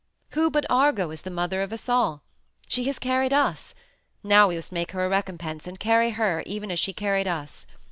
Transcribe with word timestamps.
"Who 0.31 0.49
but 0.49 0.65
Argo 0.67 1.11
is 1.11 1.21
the 1.21 1.29
mother 1.29 1.61
of 1.61 1.71
us 1.71 1.87
all? 1.87 2.23
She 2.67 2.85
has 2.85 2.97
carried 2.97 3.33
us. 3.33 3.75
Now 4.23 4.47
we 4.47 4.55
must 4.55 4.71
make 4.71 4.93
her 4.93 5.05
a 5.05 5.09
recompense 5.09 5.67
and 5.67 5.79
carry 5.79 6.09
her 6.09 6.41
even 6.47 6.71
as 6.71 6.79
she 6.79 6.91
carried 6.91 7.27
us. 7.27 7.67